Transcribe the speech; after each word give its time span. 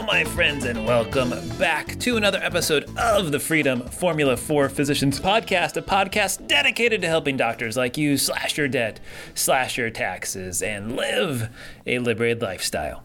Hello, 0.00 0.12
my 0.14 0.24
friends, 0.24 0.64
and 0.64 0.86
welcome 0.86 1.28
back 1.58 1.98
to 1.98 2.16
another 2.16 2.38
episode 2.42 2.88
of 2.96 3.32
the 3.32 3.38
Freedom 3.38 3.82
Formula 3.82 4.34
for 4.34 4.70
Physicians 4.70 5.20
podcast, 5.20 5.76
a 5.76 5.82
podcast 5.82 6.46
dedicated 6.46 7.02
to 7.02 7.06
helping 7.06 7.36
doctors 7.36 7.76
like 7.76 7.98
you 7.98 8.16
slash 8.16 8.56
your 8.56 8.66
debt, 8.66 8.98
slash 9.34 9.76
your 9.76 9.90
taxes, 9.90 10.62
and 10.62 10.96
live 10.96 11.50
a 11.86 11.98
liberated 11.98 12.40
lifestyle. 12.40 13.02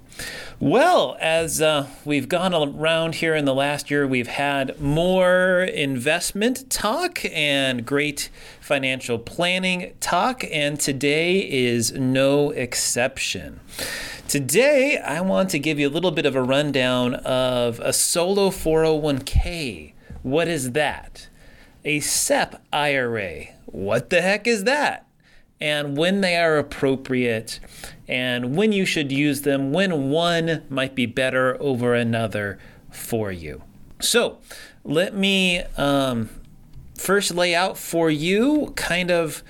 Well, 0.61 1.17
as 1.19 1.61
uh, 1.61 1.87
we've 2.05 2.29
gone 2.29 2.53
around 2.53 3.15
here 3.15 3.35
in 3.35 3.43
the 3.43 3.53
last 3.53 3.91
year, 3.91 4.07
we've 4.07 4.27
had 4.27 4.79
more 4.79 5.63
investment 5.63 6.69
talk 6.69 7.25
and 7.25 7.85
great 7.85 8.29
financial 8.61 9.19
planning 9.19 9.93
talk, 9.99 10.45
and 10.49 10.79
today 10.79 11.39
is 11.39 11.91
no 11.91 12.51
exception. 12.51 13.59
Today, 14.27 14.97
I 14.97 15.21
want 15.21 15.51
to 15.51 15.59
give 15.59 15.77
you 15.77 15.87
a 15.87 15.91
little 15.91 16.09
bit 16.09 16.25
of 16.25 16.35
a 16.35 16.41
rundown 16.41 17.13
of 17.13 17.79
a 17.79 17.93
solo 17.93 18.49
401k. 18.49 19.93
What 20.23 20.47
is 20.47 20.71
that? 20.71 21.29
A 21.85 21.99
SEP 21.99 22.59
IRA. 22.73 23.45
What 23.67 24.09
the 24.09 24.23
heck 24.23 24.47
is 24.47 24.63
that? 24.63 25.05
And 25.61 25.95
when 25.95 26.21
they 26.21 26.37
are 26.37 26.57
appropriate, 26.57 27.59
and 28.07 28.57
when 28.57 28.71
you 28.71 28.83
should 28.83 29.11
use 29.11 29.43
them, 29.43 29.71
when 29.71 30.09
one 30.09 30.63
might 30.69 30.95
be 30.95 31.05
better 31.05 31.61
over 31.61 31.93
another 31.93 32.57
for 32.89 33.31
you. 33.31 33.61
So, 34.01 34.39
let 34.83 35.13
me 35.15 35.59
um, 35.77 36.29
first 36.97 37.35
lay 37.35 37.53
out 37.53 37.77
for 37.77 38.09
you 38.09 38.73
kind 38.75 39.11
of 39.11 39.43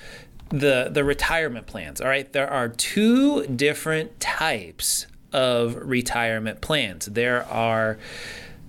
the 0.50 0.90
the 0.92 1.04
retirement 1.04 1.68
plans. 1.68 2.02
All 2.02 2.08
right, 2.08 2.32
there 2.32 2.50
are 2.50 2.70
two 2.70 3.46
different 3.48 4.20
types 4.20 5.08
of 5.34 5.76
retirement 5.76 6.62
plans. 6.62 7.08
There 7.08 7.44
are 7.46 7.98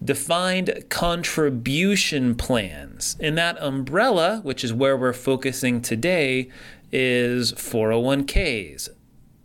defined 0.04 0.84
contribution 0.88 2.34
plans. 2.34 3.16
In 3.20 3.34
that 3.36 3.56
umbrella, 3.62 4.40
which 4.42 4.64
is 4.64 4.72
where 4.72 4.96
we're 4.96 5.12
focusing 5.12 5.80
today, 5.80 6.50
is 6.92 7.52
401ks, 7.52 8.88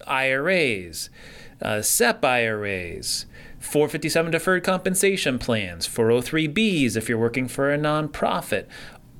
IRAs, 0.08 1.10
uh, 1.62 1.82
SEP 1.82 2.26
IRAs, 2.26 3.26
457 3.60 4.32
deferred 4.32 4.64
compensation 4.64 5.38
plans, 5.38 5.88
403bs 5.88 6.98
if 6.98 7.08
you're 7.08 7.18
working 7.18 7.48
for 7.48 7.72
a 7.72 7.78
nonprofit, 7.78 8.66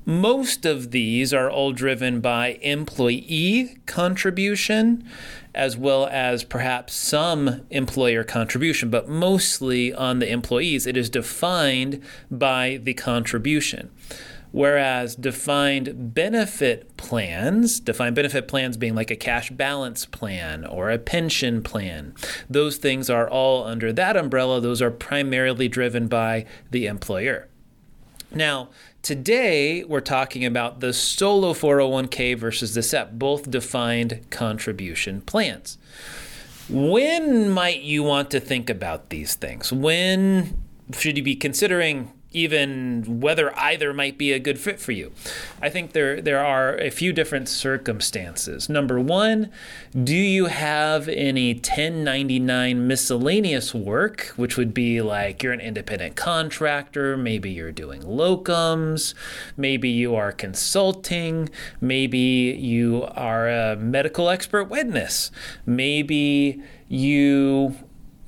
most 0.04 0.64
of 0.64 0.90
these 0.90 1.32
are 1.32 1.50
all 1.50 1.72
driven 1.72 2.20
by 2.20 2.58
employee 2.62 3.78
contribution 3.86 5.08
as 5.54 5.76
well 5.76 6.06
as 6.06 6.44
perhaps 6.44 6.94
some 6.94 7.62
employer 7.70 8.24
contribution, 8.24 8.90
but 8.90 9.08
mostly 9.08 9.92
on 9.92 10.18
the 10.18 10.30
employees. 10.30 10.86
It 10.86 10.96
is 10.96 11.10
defined 11.10 12.02
by 12.30 12.80
the 12.82 12.94
contribution. 12.94 13.90
Whereas 14.50 15.16
defined 15.16 16.14
benefit 16.14 16.96
plans, 16.98 17.80
defined 17.80 18.14
benefit 18.14 18.48
plans 18.48 18.76
being 18.76 18.94
like 18.94 19.10
a 19.10 19.16
cash 19.16 19.50
balance 19.50 20.04
plan 20.04 20.66
or 20.66 20.90
a 20.90 20.98
pension 20.98 21.62
plan, 21.62 22.14
those 22.50 22.76
things 22.76 23.08
are 23.08 23.28
all 23.28 23.64
under 23.64 23.94
that 23.94 24.14
umbrella. 24.14 24.60
Those 24.60 24.82
are 24.82 24.90
primarily 24.90 25.68
driven 25.68 26.06
by 26.06 26.44
the 26.70 26.86
employer. 26.86 27.48
Now, 28.34 28.68
Today, 29.02 29.82
we're 29.82 30.00
talking 30.00 30.44
about 30.44 30.78
the 30.78 30.92
solo 30.92 31.54
401k 31.54 32.38
versus 32.38 32.74
the 32.74 32.84
SEP, 32.84 33.10
both 33.14 33.50
defined 33.50 34.24
contribution 34.30 35.22
plans. 35.22 35.76
When 36.68 37.50
might 37.50 37.82
you 37.82 38.04
want 38.04 38.30
to 38.30 38.38
think 38.38 38.70
about 38.70 39.10
these 39.10 39.34
things? 39.34 39.72
When 39.72 40.62
should 40.96 41.16
you 41.16 41.24
be 41.24 41.34
considering 41.34 42.12
even 42.32 43.20
whether 43.20 43.56
either 43.58 43.92
might 43.92 44.18
be 44.18 44.32
a 44.32 44.38
good 44.38 44.58
fit 44.58 44.80
for 44.80 44.92
you. 44.92 45.12
I 45.60 45.68
think 45.68 45.92
there 45.92 46.20
there 46.20 46.44
are 46.44 46.76
a 46.76 46.90
few 46.90 47.12
different 47.12 47.48
circumstances. 47.48 48.68
Number 48.68 49.00
1, 49.00 49.50
do 50.04 50.14
you 50.14 50.46
have 50.46 51.08
any 51.08 51.54
1099 51.54 52.86
miscellaneous 52.86 53.74
work, 53.74 54.32
which 54.36 54.56
would 54.56 54.74
be 54.74 55.00
like 55.00 55.42
you're 55.42 55.52
an 55.52 55.60
independent 55.60 56.16
contractor, 56.16 57.16
maybe 57.16 57.50
you're 57.50 57.72
doing 57.72 58.02
locums, 58.02 59.14
maybe 59.56 59.88
you 59.88 60.14
are 60.14 60.32
consulting, 60.32 61.48
maybe 61.80 62.18
you 62.18 63.04
are 63.14 63.48
a 63.48 63.76
medical 63.76 64.28
expert 64.28 64.64
witness, 64.64 65.30
maybe 65.66 66.62
you 66.88 67.74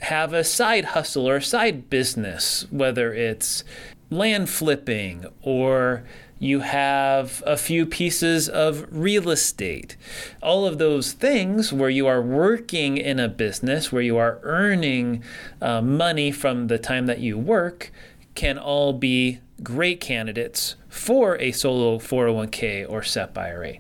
have 0.00 0.32
a 0.32 0.44
side 0.44 0.84
hustle 0.86 1.28
or 1.28 1.36
a 1.36 1.42
side 1.42 1.88
business, 1.88 2.66
whether 2.70 3.12
it's 3.12 3.64
land 4.10 4.48
flipping 4.48 5.26
or 5.42 6.04
you 6.38 6.60
have 6.60 7.42
a 7.46 7.56
few 7.56 7.86
pieces 7.86 8.48
of 8.48 8.86
real 8.90 9.30
estate. 9.30 9.96
All 10.42 10.66
of 10.66 10.78
those 10.78 11.12
things 11.12 11.72
where 11.72 11.88
you 11.88 12.06
are 12.06 12.20
working 12.20 12.98
in 12.98 13.18
a 13.18 13.28
business, 13.28 13.90
where 13.90 14.02
you 14.02 14.16
are 14.18 14.40
earning 14.42 15.22
uh, 15.62 15.80
money 15.80 16.30
from 16.32 16.66
the 16.66 16.78
time 16.78 17.06
that 17.06 17.20
you 17.20 17.38
work, 17.38 17.90
can 18.34 18.58
all 18.58 18.92
be 18.92 19.40
great 19.62 20.00
candidates 20.00 20.76
for 20.88 21.38
a 21.38 21.52
solo 21.52 21.98
401k 21.98 22.84
or 22.88 23.02
SEP 23.02 23.38
IRA. 23.38 23.74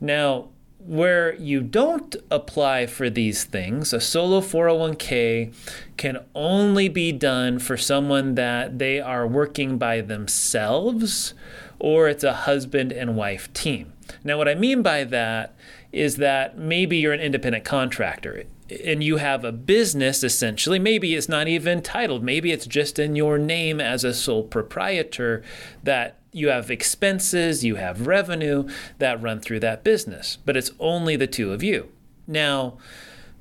Now, 0.00 0.50
where 0.86 1.34
you 1.34 1.60
don't 1.60 2.14
apply 2.30 2.86
for 2.86 3.10
these 3.10 3.44
things, 3.44 3.92
a 3.92 4.00
solo 4.00 4.40
401k 4.40 5.52
can 5.96 6.24
only 6.34 6.88
be 6.88 7.12
done 7.12 7.58
for 7.58 7.76
someone 7.76 8.36
that 8.36 8.78
they 8.78 9.00
are 9.00 9.26
working 9.26 9.78
by 9.78 10.00
themselves 10.00 11.34
or 11.78 12.08
it's 12.08 12.24
a 12.24 12.32
husband 12.32 12.92
and 12.92 13.16
wife 13.16 13.52
team. 13.52 13.92
Now, 14.22 14.38
what 14.38 14.48
I 14.48 14.54
mean 14.54 14.82
by 14.82 15.04
that 15.04 15.54
is 15.92 16.16
that 16.16 16.56
maybe 16.56 16.98
you're 16.98 17.12
an 17.12 17.20
independent 17.20 17.64
contractor 17.64 18.44
and 18.84 19.02
you 19.02 19.16
have 19.16 19.44
a 19.44 19.52
business 19.52 20.22
essentially. 20.22 20.78
Maybe 20.78 21.14
it's 21.14 21.28
not 21.28 21.48
even 21.48 21.82
titled, 21.82 22.22
maybe 22.22 22.52
it's 22.52 22.66
just 22.66 22.98
in 22.98 23.16
your 23.16 23.38
name 23.38 23.80
as 23.80 24.04
a 24.04 24.14
sole 24.14 24.44
proprietor 24.44 25.42
that 25.82 26.18
you 26.36 26.48
have 26.48 26.70
expenses, 26.70 27.64
you 27.64 27.76
have 27.76 28.06
revenue 28.06 28.68
that 28.98 29.22
run 29.22 29.40
through 29.40 29.60
that 29.60 29.82
business, 29.82 30.36
but 30.44 30.56
it's 30.56 30.70
only 30.78 31.16
the 31.16 31.26
two 31.26 31.50
of 31.52 31.62
you. 31.62 31.90
Now, 32.26 32.76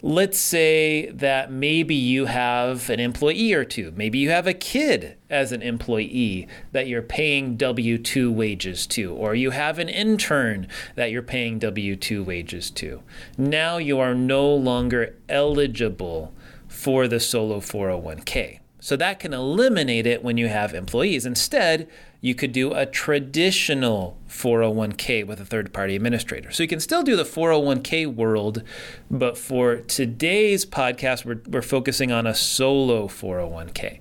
let's 0.01 0.37
say 0.37 1.09
that 1.09 1.51
maybe 1.51 1.93
you 1.93 2.27
have 2.27 2.89
an 2.89 3.01
employee 3.01 3.51
or 3.51 3.65
two. 3.65 3.91
Maybe 3.97 4.19
you 4.19 4.29
have 4.29 4.47
a 4.47 4.53
kid 4.53 5.17
as 5.29 5.51
an 5.51 5.61
employee 5.61 6.47
that 6.71 6.87
you're 6.87 7.01
paying 7.01 7.57
W 7.57 7.97
2 7.97 8.31
wages 8.31 8.87
to, 8.87 9.13
or 9.13 9.35
you 9.35 9.49
have 9.49 9.77
an 9.77 9.89
intern 9.89 10.67
that 10.95 11.11
you're 11.11 11.21
paying 11.21 11.59
W 11.59 11.97
2 11.97 12.23
wages 12.23 12.69
to. 12.71 13.03
Now 13.37 13.77
you 13.77 13.99
are 13.99 14.15
no 14.15 14.47
longer 14.53 15.17
eligible 15.27 16.33
for 16.69 17.09
the 17.09 17.19
solo 17.19 17.59
401k. 17.59 18.59
So 18.79 18.95
that 18.97 19.19
can 19.19 19.33
eliminate 19.33 20.05
it 20.05 20.23
when 20.23 20.37
you 20.37 20.47
have 20.47 20.75
employees. 20.75 21.25
Instead, 21.25 21.89
you 22.25 22.33
could 22.33 22.51
do 22.51 22.73
a 22.73 22.87
traditional 22.87 24.17
401k 24.27 25.27
with 25.27 25.39
a 25.39 25.45
third 25.45 25.71
party 25.71 25.95
administrator. 25.95 26.49
So 26.49 26.63
you 26.63 26.67
can 26.67 26.79
still 26.79 27.03
do 27.03 27.15
the 27.15 27.23
401k 27.23 28.11
world, 28.15 28.63
but 29.11 29.37
for 29.37 29.75
today's 29.75 30.65
podcast, 30.65 31.23
we're, 31.23 31.43
we're 31.47 31.61
focusing 31.61 32.11
on 32.11 32.25
a 32.25 32.33
solo 32.33 33.07
401k. 33.07 33.99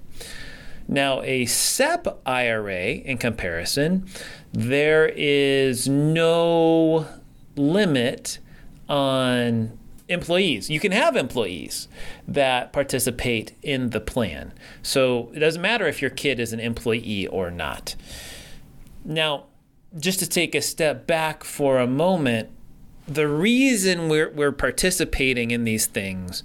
Now, 0.89 1.21
a 1.21 1.45
SEP 1.45 2.19
IRA, 2.25 2.93
in 2.93 3.19
comparison, 3.19 4.07
there 4.55 5.13
is 5.15 5.87
no 5.87 7.07
limit 7.57 8.39
on 8.89 9.79
employees. 10.09 10.69
You 10.69 10.81
can 10.81 10.93
have 10.93 11.17
employees 11.17 11.89
that 12.29 12.73
participate 12.73 13.53
in 13.63 13.91
the 13.91 14.01
plan. 14.01 14.53
So 14.83 15.31
it 15.35 15.39
doesn't 15.39 15.63
matter 15.63 15.87
if 15.87 16.03
your 16.03 16.11
kid 16.11 16.39
is 16.39 16.53
an 16.53 16.61
employee 16.61 17.27
or 17.27 17.51
not. 17.51 17.97
Now, 19.05 19.47
just 19.99 20.19
to 20.19 20.29
take 20.29 20.55
a 20.55 20.63
step 20.63 21.07
back 21.07 21.45
for 21.45 21.79
a 21.79 21.87
moment, 21.87 22.51
the 23.07 23.29
reason 23.29 24.09
we're, 24.09 24.31
we're 24.31 24.53
participating 24.53 25.51
in 25.51 25.65
these 25.65 25.87
things 25.87 26.43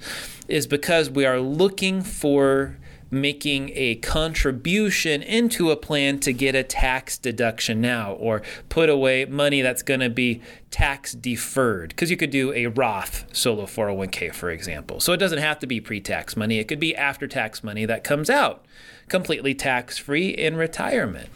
is 0.47 0.67
because 0.67 1.09
we 1.09 1.25
are 1.25 1.39
looking 1.39 2.01
for 2.01 2.77
making 3.11 3.71
a 3.73 3.95
contribution 3.95 5.21
into 5.21 5.71
a 5.71 5.75
plan 5.75 6.19
to 6.19 6.31
get 6.31 6.56
a 6.56 6.63
tax 6.63 7.17
deduction 7.17 7.81
now 7.81 8.13
or 8.13 8.41
put 8.69 8.89
away 8.89 9.25
money 9.25 9.61
that's 9.61 9.81
going 9.81 10.00
to 10.00 10.09
be 10.09 10.41
tax 10.69 11.13
deferred 11.13 11.89
because 11.89 12.11
you 12.11 12.17
could 12.17 12.29
do 12.29 12.53
a 12.53 12.67
Roth 12.67 13.25
solo 13.35 13.65
401k 13.65 14.33
for 14.33 14.51
example. 14.51 15.00
So 15.00 15.13
it 15.13 15.17
doesn't 15.17 15.39
have 15.39 15.59
to 15.59 15.67
be 15.67 15.81
pre-tax 15.81 16.38
money, 16.38 16.59
it 16.59 16.67
could 16.67 16.79
be 16.79 16.95
after 16.95 17.27
tax 17.27 17.63
money 17.63 17.85
that 17.85 18.03
comes 18.03 18.29
out 18.29 18.65
completely 19.09 19.53
tax-free 19.53 20.29
in 20.29 20.56
retirement. 20.56 21.29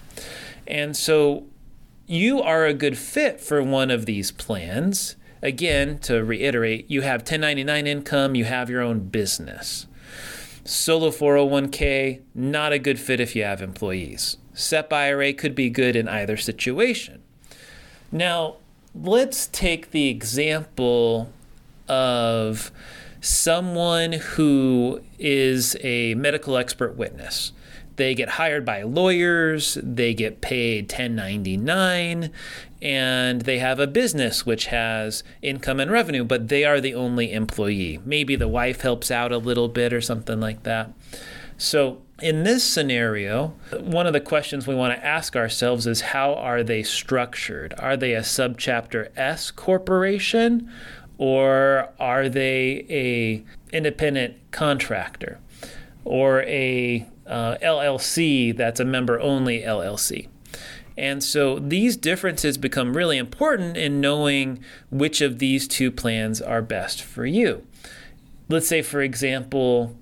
And 0.68 0.96
so 0.96 1.46
you 2.06 2.42
are 2.42 2.66
a 2.66 2.74
good 2.74 2.98
fit 2.98 3.42
for 3.42 3.62
one 3.62 3.92
of 3.92 4.06
these 4.06 4.32
plans. 4.32 5.16
Again, 5.42 5.98
to 6.00 6.24
reiterate, 6.24 6.90
you 6.90 7.02
have 7.02 7.22
1099 7.22 7.88
income, 7.88 8.36
you 8.36 8.46
have 8.46 8.70
your 8.70 8.82
own 8.82 9.10
business. 9.10 9.88
Solo 10.66 11.10
401k, 11.10 12.22
not 12.34 12.72
a 12.72 12.80
good 12.80 13.00
fit 13.00 13.20
if 13.20 13.36
you 13.36 13.44
have 13.44 13.62
employees. 13.62 14.38
SEP 14.54 14.94
IRA 14.94 15.34
could 15.34 15.56
be 15.56 15.70
good 15.70 15.96
in 15.96 16.08
either 16.08 16.38
situation. 16.38 17.22
Now, 18.12 18.58
let's 18.96 19.48
take 19.48 19.92
the 19.92 20.08
example 20.08 21.32
of 21.90 22.72
someone 23.20 24.14
who 24.14 25.02
is 25.20 25.76
a 25.82 26.14
medical 26.16 26.58
expert 26.58 26.96
witness. 26.96 27.52
They 27.96 28.16
get 28.16 28.30
hired 28.30 28.66
by 28.66 28.84
lawyers, 28.84 29.78
they 29.84 30.14
get 30.14 30.42
paid 30.42 30.86
1099, 30.86 32.32
and 32.82 33.42
they 33.42 33.60
have 33.60 33.80
a 33.80 33.88
business 33.88 34.46
which 34.46 34.68
has 34.68 35.24
income 35.42 35.80
and 35.80 35.92
revenue, 35.92 36.24
but 36.24 36.48
they 36.48 36.66
are 36.66 36.82
the 36.82 36.96
only 36.96 37.32
employee. 37.32 38.00
Maybe 38.04 38.36
the 38.36 38.48
wife 38.48 38.82
helps 38.82 39.12
out 39.12 39.32
a 39.32 39.38
little 39.38 39.68
bit 39.70 39.94
or 39.94 40.02
something 40.02 40.40
like 40.40 40.64
that. 40.64 40.92
So, 41.58 42.02
in 42.22 42.44
this 42.44 42.64
scenario, 42.64 43.54
one 43.80 44.08
of 44.08 44.14
the 44.14 44.22
questions 44.22 44.66
we 44.66 44.76
want 44.76 44.98
to 44.98 45.06
ask 45.06 45.36
ourselves 45.36 45.86
is 45.86 46.02
how 46.02 46.34
are 46.34 46.64
they 46.64 46.84
structured? 46.84 47.74
Are 47.78 47.98
they 47.98 48.14
a 48.14 48.22
subchapter 48.22 49.10
S 49.16 49.52
corporation 49.52 50.72
or 51.18 51.90
are 52.00 52.30
they 52.30 52.86
a 52.90 53.44
independent 53.76 54.36
contractor 54.52 55.40
or 56.06 56.42
a 56.44 57.08
uh, 57.28 57.58
LLC 57.62 58.56
that's 58.56 58.80
a 58.80 58.86
member 58.86 59.20
only 59.20 59.62
LLC. 59.62 60.28
And 60.98 61.24
so 61.24 61.58
these 61.58 61.98
differences 61.98 62.58
become 62.58 62.96
really 62.96 63.18
important 63.18 63.78
in 63.78 64.00
knowing 64.00 64.64
which 64.92 65.22
of 65.22 65.40
these 65.40 65.68
two 65.68 65.90
plans 65.92 66.42
are 66.42 66.62
best 66.62 67.02
for 67.02 67.26
you. 67.26 67.66
Let's 68.48 68.68
say, 68.68 68.82
for 68.82 69.02
example, 69.02 69.96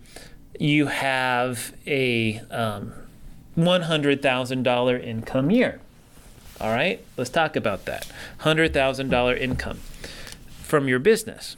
you 0.60 0.88
have 0.88 1.74
a 1.88 2.40
um, 2.52 2.94
$100,000 3.58 5.04
income 5.04 5.52
year. 5.52 5.80
All 6.60 6.74
right, 6.74 7.04
let's 7.18 7.30
talk 7.30 7.56
about 7.56 7.86
that. 7.86 8.08
$100,000 8.42 9.40
income 9.40 9.80
from 10.62 10.88
your 10.88 11.00
business. 11.00 11.56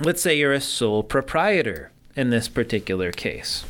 Let's 0.00 0.22
say 0.22 0.38
you're 0.38 0.52
a 0.52 0.60
sole 0.60 1.02
proprietor 1.02 1.90
in 2.14 2.30
this 2.30 2.48
particular 2.48 3.12
case. 3.12 3.64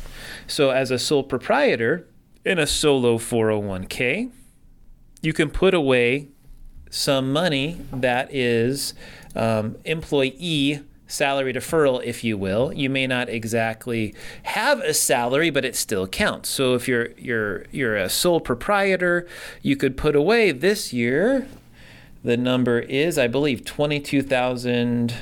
So, 0.47 0.69
as 0.71 0.91
a 0.91 0.99
sole 0.99 1.23
proprietor 1.23 2.07
in 2.45 2.59
a 2.59 2.67
solo 2.67 3.17
401k, 3.17 4.31
you 5.21 5.33
can 5.33 5.49
put 5.49 5.73
away 5.73 6.29
some 6.89 7.33
money 7.33 7.79
that 7.91 8.33
is 8.33 8.93
um, 9.35 9.75
employee 9.83 10.81
salary 11.07 11.53
deferral, 11.53 12.03
if 12.03 12.23
you 12.23 12.37
will. 12.37 12.71
You 12.73 12.89
may 12.89 13.07
not 13.07 13.29
exactly 13.29 14.13
have 14.43 14.79
a 14.81 14.93
salary, 14.93 15.49
but 15.49 15.65
it 15.65 15.75
still 15.75 16.07
counts. 16.07 16.49
So 16.49 16.75
if 16.75 16.87
you're 16.87 17.11
you're 17.17 17.65
you're 17.71 17.95
a 17.95 18.09
sole 18.09 18.39
proprietor, 18.39 19.27
you 19.61 19.75
could 19.75 19.97
put 19.97 20.15
away 20.15 20.51
this 20.51 20.93
year. 20.93 21.47
The 22.23 22.37
number 22.37 22.79
is, 22.79 23.17
I 23.17 23.27
believe, 23.27 23.63
twenty-two 23.63 24.21
thousand 24.21 25.15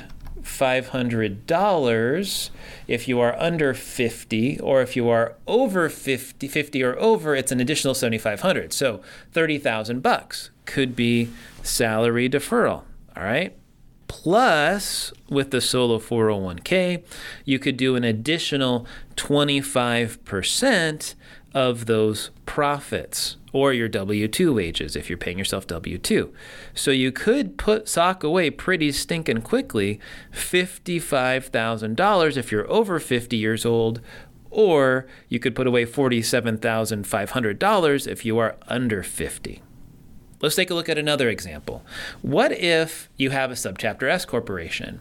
$500 0.46 2.50
if 2.86 3.08
you 3.08 3.20
are 3.20 3.34
under 3.38 3.74
50 3.74 4.60
or 4.60 4.80
if 4.80 4.94
you 4.94 5.08
are 5.08 5.34
over 5.46 5.88
50 5.88 6.46
50 6.46 6.84
or 6.84 6.96
over 6.98 7.34
it's 7.34 7.50
an 7.50 7.60
additional 7.60 7.94
7500 7.94 8.72
so 8.72 9.00
30,000 9.32 10.02
bucks 10.02 10.50
could 10.64 10.94
be 10.94 11.30
salary 11.62 12.30
deferral 12.30 12.84
all 13.16 13.22
right? 13.22 13.56
Plus 14.08 15.12
with 15.28 15.50
the 15.50 15.60
solo 15.60 15.98
401k 15.98 17.02
you 17.44 17.58
could 17.58 17.76
do 17.76 17.96
an 17.96 18.04
additional 18.04 18.86
25% 19.16 21.14
of 21.56 21.86
those 21.86 22.30
profits 22.44 23.38
or 23.50 23.72
your 23.72 23.88
W 23.88 24.28
2 24.28 24.52
wages 24.52 24.94
if 24.94 25.08
you're 25.08 25.16
paying 25.16 25.38
yourself 25.38 25.66
W 25.66 25.96
2. 25.96 26.30
So 26.74 26.90
you 26.90 27.10
could 27.10 27.56
put 27.56 27.88
sock 27.88 28.22
away 28.22 28.50
pretty 28.50 28.92
stinking 28.92 29.40
quickly 29.40 29.98
$55,000 30.34 32.36
if 32.36 32.52
you're 32.52 32.70
over 32.70 33.00
50 33.00 33.38
years 33.38 33.64
old, 33.64 34.02
or 34.50 35.06
you 35.30 35.38
could 35.38 35.56
put 35.56 35.66
away 35.66 35.86
$47,500 35.86 38.06
if 38.06 38.26
you 38.26 38.36
are 38.36 38.56
under 38.68 39.02
50. 39.02 39.62
Let's 40.42 40.56
take 40.56 40.68
a 40.68 40.74
look 40.74 40.90
at 40.90 40.98
another 40.98 41.30
example. 41.30 41.82
What 42.20 42.52
if 42.52 43.08
you 43.16 43.30
have 43.30 43.50
a 43.50 43.54
subchapter 43.54 44.10
S 44.10 44.26
corporation? 44.26 45.00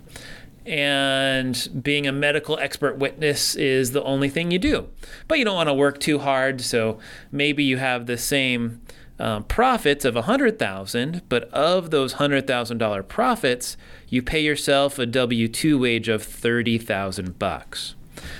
And 0.65 1.69
being 1.81 2.07
a 2.07 2.11
medical 2.11 2.57
expert 2.59 2.97
witness 2.97 3.55
is 3.55 3.91
the 3.91 4.03
only 4.03 4.29
thing 4.29 4.51
you 4.51 4.59
do. 4.59 4.89
But 5.27 5.39
you 5.39 5.45
don't 5.45 5.55
want 5.55 5.69
to 5.69 5.73
work 5.73 5.99
too 5.99 6.19
hard, 6.19 6.61
so 6.61 6.99
maybe 7.31 7.63
you 7.63 7.77
have 7.77 8.05
the 8.05 8.17
same 8.17 8.81
um, 9.19 9.43
profits 9.43 10.03
of 10.05 10.15
100,000, 10.15 11.21
but 11.29 11.43
of 11.49 11.91
those 11.91 12.15
$100,000 12.15 13.07
profits, 13.07 13.77
you 14.09 14.21
pay 14.21 14.41
yourself 14.41 14.99
a 14.99 15.05
W2 15.05 15.79
wage 15.79 16.09
of 16.09 16.23
30,000 16.23 17.37
bucks. 17.37 17.95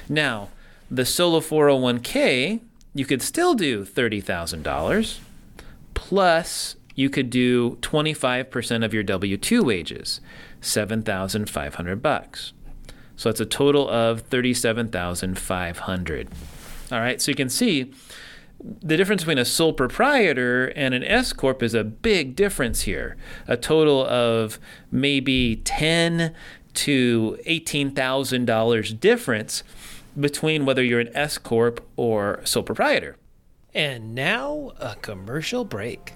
Now, 0.10 0.50
the 0.90 1.06
solo 1.06 1.40
401k, 1.40 2.60
you 2.94 3.06
could 3.06 3.22
still 3.22 3.54
do 3.54 3.86
$30,000 3.86 5.20
plus 5.94 6.76
you 6.96 7.10
could 7.10 7.30
do 7.30 7.78
25% 7.82 8.86
of 8.86 8.94
your 8.94 9.04
W2 9.04 9.64
wages. 9.64 10.22
7,500 10.62 12.02
bucks. 12.02 12.54
So 13.16 13.30
it's 13.30 13.40
a 13.40 13.46
total 13.46 13.90
of 13.90 14.22
37,500. 14.22 16.30
All 16.92 17.00
right, 17.00 17.22
so 17.22 17.32
you 17.32 17.36
can 17.36 17.50
see 17.50 17.94
the 18.82 18.98
difference 18.98 19.24
between 19.24 19.38
a 19.38 19.46
sole 19.46 19.74
proprietor 19.74 20.68
and 20.76 20.94
an 20.94 21.04
S 21.04 21.34
corp 21.34 21.62
is 21.62 21.74
a 21.74 21.84
big 21.84 22.36
difference 22.36 22.82
here. 22.82 23.18
A 23.48 23.58
total 23.58 24.06
of 24.06 24.60
maybe 24.92 25.58
10 25.58 26.34
to 26.74 27.38
$18,000 27.46 29.00
difference 29.00 29.64
between 30.20 30.66
whether 30.66 30.84
you're 30.84 31.00
an 31.00 31.16
S 31.16 31.38
corp 31.38 31.86
or 31.96 32.42
sole 32.44 32.64
proprietor. 32.64 33.18
And 33.74 34.16
now 34.16 34.72
a 34.80 34.96
commercial 34.96 35.66
break. 35.66 36.14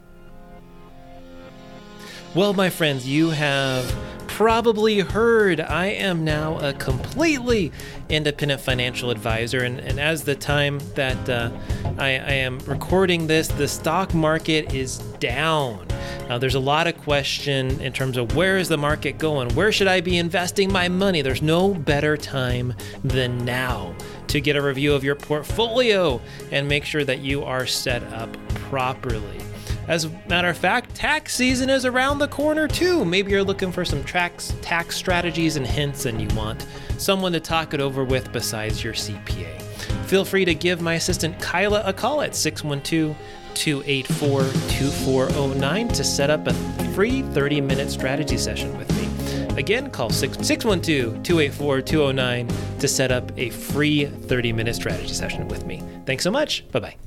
Well, 2.36 2.54
my 2.54 2.70
friends, 2.70 3.08
you 3.08 3.32
have 3.32 3.92
probably 4.28 5.00
heard 5.00 5.60
I 5.60 5.88
am 5.88 6.24
now 6.24 6.60
a 6.60 6.74
completely 6.74 7.72
independent 8.08 8.62
financial 8.62 9.10
advisor. 9.10 9.64
And, 9.64 9.80
and 9.80 10.00
as 10.00 10.24
the 10.24 10.36
time 10.36 10.80
that 10.94 11.28
uh, 11.28 11.50
I, 11.98 12.06
I, 12.06 12.34
am 12.34 12.60
recording 12.60 13.26
this, 13.26 13.48
the 13.48 13.68
stock 13.68 14.14
market 14.14 14.76
is 14.76 15.00
down. 15.20 15.88
Uh, 16.30 16.38
there's 16.38 16.54
a 16.54 16.60
lot 16.60 16.86
of 16.86 16.96
question 17.00 17.82
in 17.82 17.92
terms 17.94 18.16
of 18.16 18.36
where 18.36 18.60
is 18.60 18.70
the 18.70 18.78
market 18.78 19.18
going? 19.18 19.50
Where 19.56 19.72
should 19.72 19.88
I 19.88 20.00
be 20.00 20.20
investing 20.20 20.72
my 20.72 20.88
money? 20.88 21.24
There's 21.24 21.42
no 21.42 21.74
better 21.74 22.16
time 22.16 22.76
than 23.04 23.44
now 23.44 23.96
to 24.28 24.40
get 24.40 24.56
a 24.56 24.62
review 24.62 24.94
of 24.94 25.04
your 25.04 25.16
portfolio 25.16 26.22
and 26.52 26.68
make 26.68 26.86
sure 26.86 27.04
that 27.04 27.20
you 27.20 27.44
are 27.44 27.66
set 27.66 28.04
up 28.14 28.32
properly. 28.70 29.49
As 29.90 30.06
a 30.06 30.12
matter 30.30 30.48
of 30.50 30.58
fact, 30.58 30.94
tax 30.94 31.36
season 31.36 31.68
is 31.68 31.84
around 31.84 32.20
the 32.20 32.28
corner 32.28 32.68
too. 32.68 33.04
Maybe 33.04 33.32
you're 33.32 33.44
looking 33.44 33.72
for 33.72 33.84
some 33.84 34.04
tax 34.04 34.54
tax 34.62 34.96
strategies 34.96 35.56
and 35.56 35.66
hints 35.66 36.06
and 36.06 36.22
you 36.22 36.28
want 36.38 36.68
someone 37.00 37.32
to 37.34 37.40
talk 37.40 37.74
it 37.74 37.82
over 37.82 38.06
with 38.06 38.32
besides 38.32 38.84
your 38.84 38.94
CPA. 38.94 39.60
Feel 40.06 40.24
free 40.24 40.46
to 40.46 40.54
give 40.54 40.80
my 40.80 40.94
assistant 40.94 41.42
Kyla 41.42 41.82
a 41.86 41.92
call 41.92 42.22
at 42.22 42.36
612 42.36 43.18
284 43.56 44.42
2409 44.78 45.88
to 45.88 46.04
set 46.04 46.30
up 46.30 46.46
a 46.46 46.54
free 46.94 47.24
30 47.24 47.60
minute 47.60 47.90
strategy 47.90 48.38
session 48.38 48.78
with 48.78 48.96
me. 48.96 49.58
Again, 49.58 49.90
call 49.90 50.12
612 50.12 51.24
284 51.24 51.82
209 51.82 52.48
to 52.78 52.88
set 52.88 53.12
up 53.12 53.32
a 53.40 53.50
free 53.50 54.06
30 54.06 54.54
minute 54.54 54.76
strategy 54.76 55.16
session 55.16 55.48
with 55.48 55.66
me. 55.66 55.82
Thanks 56.06 56.24
so 56.24 56.30
much. 56.30 56.70
Bye 56.72 56.80
bye. 56.80 56.98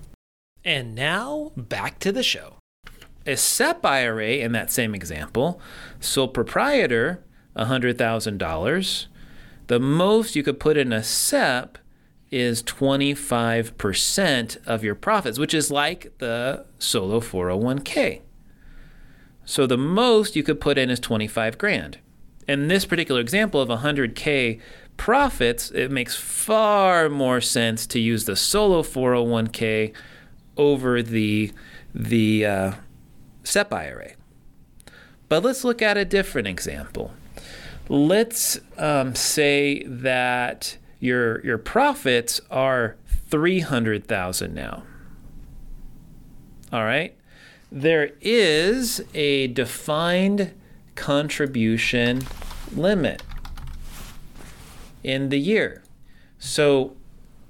And 0.64 0.96
now 0.96 1.52
back 1.56 2.00
to 2.00 2.10
the 2.10 2.24
show 2.24 2.56
a 3.26 3.36
SEP 3.36 3.84
IRA 3.84 4.34
in 4.34 4.52
that 4.52 4.70
same 4.70 4.94
example, 4.94 5.60
sole 6.00 6.28
proprietor, 6.28 7.22
$100,000. 7.56 9.06
The 9.66 9.80
most 9.80 10.36
you 10.36 10.42
could 10.42 10.60
put 10.60 10.76
in 10.76 10.92
a 10.92 11.02
SEP 11.02 11.78
is 12.30 12.62
25% 12.62 14.66
of 14.66 14.82
your 14.82 14.94
profits, 14.94 15.38
which 15.38 15.54
is 15.54 15.70
like 15.70 16.16
the 16.18 16.64
solo 16.78 17.20
401k. 17.20 18.22
So 19.44 19.66
the 19.66 19.76
most 19.76 20.34
you 20.34 20.42
could 20.42 20.60
put 20.60 20.78
in 20.78 20.88
is 20.88 21.00
25 21.00 21.58
grand. 21.58 21.98
In 22.48 22.68
this 22.68 22.86
particular 22.86 23.20
example 23.20 23.60
of 23.60 23.68
100k 23.68 24.60
profits, 24.96 25.70
it 25.70 25.90
makes 25.90 26.16
far 26.16 27.08
more 27.08 27.40
sense 27.40 27.86
to 27.88 28.00
use 28.00 28.24
the 28.24 28.36
solo 28.36 28.82
401k 28.82 29.92
over 30.56 31.02
the 31.02 31.52
the 31.94 32.46
uh, 32.46 32.72
SEP 33.44 33.72
IRA. 33.72 34.12
But 35.28 35.42
let's 35.42 35.64
look 35.64 35.80
at 35.80 35.96
a 35.96 36.04
different 36.04 36.48
example. 36.48 37.12
Let's 37.88 38.60
um, 38.76 39.14
say 39.14 39.82
that 39.84 40.76
your 41.00 41.44
your 41.44 41.58
profits 41.58 42.40
are 42.50 42.96
300,000 43.30 44.54
now. 44.54 44.84
All 46.72 46.84
right? 46.84 47.16
There 47.70 48.10
is 48.20 49.02
a 49.14 49.46
defined 49.48 50.52
contribution 50.94 52.26
limit 52.74 53.22
in 55.02 55.30
the 55.30 55.38
year. 55.38 55.82
So 56.38 56.94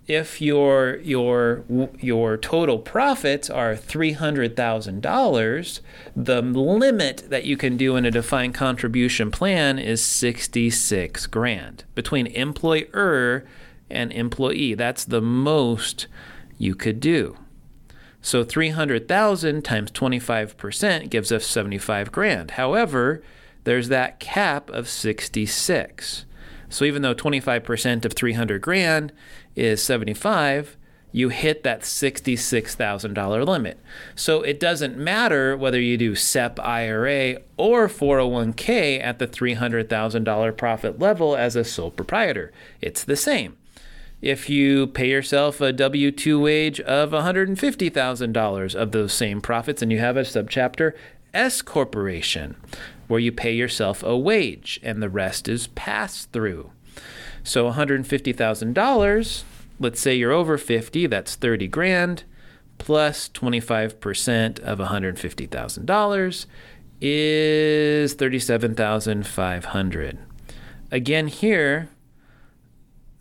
if 0.06 0.40
your 0.40 0.96
your 0.96 1.64
your 2.00 2.36
total 2.36 2.78
profits 2.78 3.48
are 3.48 3.74
$300,000, 3.74 5.80
the 6.16 6.42
limit 6.42 7.30
that 7.30 7.44
you 7.44 7.56
can 7.56 7.76
do 7.76 7.96
in 7.96 8.04
a 8.04 8.10
defined 8.10 8.54
contribution 8.54 9.30
plan 9.30 9.78
is 9.78 10.04
66 10.04 11.26
grand 11.28 11.84
between 11.94 12.26
employer 12.26 13.44
and 13.88 14.12
employee. 14.12 14.74
That's 14.74 15.04
the 15.04 15.20
most 15.20 16.08
you 16.58 16.74
could 16.74 16.98
do. 16.98 17.36
So 18.20 18.44
300,000 18.44 19.62
times 19.62 19.90
25% 19.90 21.10
gives 21.10 21.32
us 21.32 21.44
75 21.44 22.12
grand. 22.12 22.52
However, 22.52 23.20
there's 23.64 23.88
that 23.88 24.20
cap 24.20 24.70
of 24.70 24.88
66. 24.88 26.24
So 26.72 26.84
even 26.84 27.02
though 27.02 27.14
25% 27.14 28.04
of 28.04 28.14
300 28.14 28.60
grand 28.62 29.12
is 29.54 29.82
75, 29.82 30.76
you 31.12 31.28
hit 31.28 31.62
that 31.62 31.82
$66,000 31.82 33.46
limit. 33.46 33.78
So 34.14 34.40
it 34.40 34.58
doesn't 34.58 34.96
matter 34.96 35.56
whether 35.56 35.78
you 35.78 35.98
do 35.98 36.14
SEP 36.14 36.58
IRA 36.58 37.36
or 37.58 37.88
401k 37.88 39.02
at 39.02 39.18
the 39.18 39.28
$300,000 39.28 40.56
profit 40.56 40.98
level 40.98 41.36
as 41.36 41.54
a 41.54 41.64
sole 41.64 41.90
proprietor. 41.90 42.50
It's 42.80 43.04
the 43.04 43.16
same. 43.16 43.58
If 44.22 44.48
you 44.48 44.86
pay 44.86 45.10
yourself 45.10 45.60
a 45.60 45.72
W 45.72 46.10
2 46.10 46.40
wage 46.40 46.80
of 46.80 47.10
$150,000 47.10 48.74
of 48.74 48.92
those 48.92 49.12
same 49.12 49.40
profits 49.40 49.82
and 49.82 49.92
you 49.92 49.98
have 49.98 50.16
a 50.16 50.22
subchapter 50.22 50.92
S 51.34 51.60
corporation, 51.60 52.56
where 53.12 53.20
you 53.20 53.30
pay 53.30 53.52
yourself 53.52 54.02
a 54.02 54.16
wage 54.16 54.80
and 54.82 55.02
the 55.02 55.10
rest 55.10 55.46
is 55.46 55.66
pass 55.66 56.24
through. 56.24 56.72
So 57.44 57.70
$150,000, 57.70 59.42
let's 59.78 60.00
say 60.00 60.14
you're 60.14 60.32
over 60.32 60.56
50, 60.56 61.06
that's 61.08 61.34
30 61.34 61.68
grand 61.68 62.24
plus 62.78 63.28
25% 63.28 64.60
of 64.60 64.78
$150,000 64.78 66.46
is 67.02 68.14
37,500. 68.14 70.18
Again 70.90 71.26
here, 71.26 71.90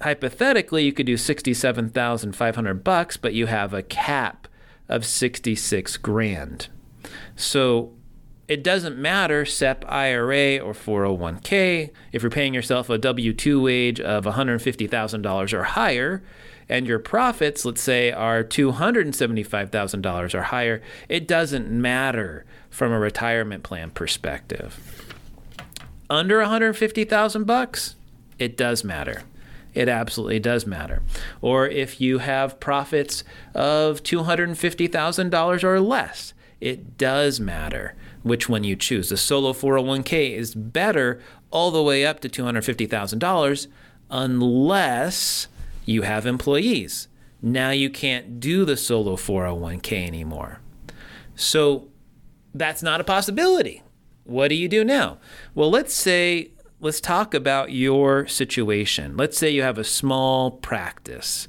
hypothetically 0.02 0.86
you 0.86 0.94
could 0.94 1.06
do 1.06 1.18
67,500 1.18 2.84
bucks, 2.86 3.18
but 3.18 3.34
you 3.34 3.48
have 3.48 3.74
a 3.74 3.84
cap 3.84 4.48
of 4.88 5.06
66 5.06 5.98
grand. 5.98 6.70
So 7.36 7.92
it 8.52 8.64
doesn't 8.66 8.98
matter 8.98 9.46
SEP 9.46 9.86
IRA 9.88 10.58
or 10.58 10.74
401k. 10.74 11.90
If 12.12 12.22
you're 12.22 12.30
paying 12.30 12.54
yourself 12.54 12.90
a 12.90 12.98
W 12.98 13.32
2 13.32 13.62
wage 13.62 14.02
of 14.02 14.26
$150,000 14.26 15.54
or 15.54 15.64
higher, 15.64 16.22
and 16.68 16.86
your 16.86 17.00
profits, 17.00 17.64
let's 17.64 17.80
say, 17.80 18.12
are 18.12 18.44
$275,000 18.44 20.34
or 20.34 20.42
higher, 20.42 20.82
it 21.08 21.30
doesn't 21.30 21.72
matter 21.72 22.44
from 22.70 22.92
a 22.92 23.00
retirement 23.00 23.64
plan 23.64 23.90
perspective. 23.90 25.08
Under 26.10 26.40
150,000 26.40 27.46
bucks, 27.46 27.96
it 28.38 28.58
does 28.58 28.84
matter. 28.84 29.24
It 29.74 29.88
absolutely 29.88 30.42
does 30.42 30.66
matter. 30.66 31.02
Or 31.40 31.70
if 31.70 32.02
you 32.02 32.18
have 32.18 32.60
profits 32.60 33.24
of 33.56 34.04
$250,000 34.04 35.64
or 35.64 35.80
less, 35.80 36.34
it 36.60 36.98
does 36.98 37.40
matter 37.40 37.96
which 38.24 38.48
one 38.48 38.64
you 38.64 38.76
choose. 38.76 39.10
The 39.10 39.18
solo 39.18 39.54
401k 39.54 40.36
is 40.36 40.56
better 40.56 41.22
all 41.50 41.72
the 41.72 41.84
way 41.84 42.06
up 42.06 42.20
to 42.22 42.30
$250,000 42.30 43.68
unless 44.10 45.48
you 45.86 46.04
have 46.04 46.26
employees. 46.26 47.08
Now 47.42 47.72
you 47.72 47.90
can't 47.90 48.40
do 48.40 48.66
the 48.66 48.78
solo 48.78 49.16
401k 49.16 50.06
anymore. 50.06 50.60
So 51.36 51.88
that's 52.54 52.84
not 52.84 53.02
a 53.02 53.06
possibility. 53.06 53.82
What 54.24 54.50
do 54.50 54.56
you 54.56 54.68
do 54.68 54.84
now? 54.84 55.18
Well, 55.56 55.72
let's 55.72 55.94
say, 55.94 56.52
let's 56.80 57.02
talk 57.02 57.34
about 57.34 57.72
your 57.72 58.28
situation. 58.28 59.18
Let's 59.18 59.38
say 59.38 59.50
you 59.50 59.64
have 59.64 59.78
a 59.78 59.84
small 59.84 60.52
practice 60.52 61.48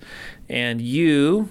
and 0.49 0.81
you 0.81 1.51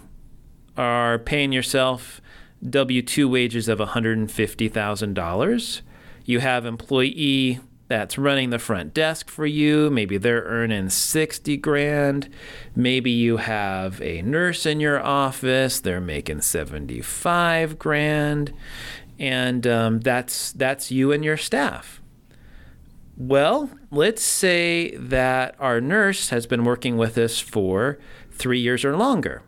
are 0.78 1.20
paying 1.20 1.51
yourself 1.51 2.21
W 2.70 3.01
2 3.01 3.27
wages 3.27 3.68
of 3.68 3.80
$150,000. 3.80 5.82
You 6.25 6.39
have 6.39 6.65
employee 6.65 7.60
that's 7.88 8.18
running 8.18 8.51
the 8.51 8.60
front 8.60 8.94
desk 8.94 9.30
for 9.30 9.46
you. 9.46 9.89
Maybe 9.89 10.18
they're 10.18 10.44
earning 10.44 10.89
60 10.89 11.58
grand. 11.58 12.30
Maybe 12.74 13.12
you 13.12 13.38
have 13.38 14.01
a 14.01 14.22
nurse 14.22 14.65
in 14.65 14.80
your 14.80 15.03
office. 15.03 15.82
They're 15.82 16.00
making 16.00 16.41
75 16.41 17.77
grand. 17.77 18.53
And 19.20 19.68
um, 19.68 20.00
that's, 20.00 20.53
that's 20.53 20.89
you 20.89 21.12
and 21.12 21.25
your 21.25 21.36
staff. 21.36 22.01
Well, 23.18 23.70
let's 23.91 24.24
say 24.24 24.96
that 24.96 25.56
our 25.60 25.82
nurse 25.82 26.30
has 26.30 26.48
been 26.48 26.63
working 26.63 26.96
with 26.96 27.18
us 27.18 27.39
for 27.39 28.00
three 28.32 28.60
years 28.60 28.86
or 28.86 28.96
longer 28.96 29.44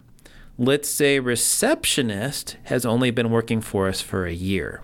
let's 0.57 0.89
say 0.89 1.19
receptionist 1.19 2.57
has 2.63 2.85
only 2.85 3.11
been 3.11 3.29
working 3.29 3.61
for 3.61 3.87
us 3.87 4.01
for 4.01 4.25
a 4.25 4.33
year. 4.33 4.81